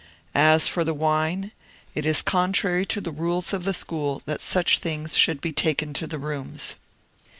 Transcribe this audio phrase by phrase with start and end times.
[0.01, 0.03] ^^
[0.33, 1.51] As for the wine,
[1.93, 5.93] it is contrary to the rules of the school that such things should be taken
[5.93, 6.75] to the rooms.